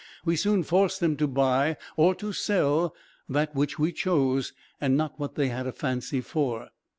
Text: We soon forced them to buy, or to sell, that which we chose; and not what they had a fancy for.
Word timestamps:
We 0.25 0.35
soon 0.35 0.63
forced 0.63 0.99
them 0.99 1.15
to 1.17 1.27
buy, 1.27 1.77
or 1.95 2.15
to 2.15 2.33
sell, 2.33 2.95
that 3.29 3.53
which 3.53 3.77
we 3.77 3.91
chose; 3.91 4.51
and 4.81 4.97
not 4.97 5.19
what 5.19 5.35
they 5.35 5.49
had 5.49 5.67
a 5.67 5.71
fancy 5.71 6.21
for. 6.21 6.69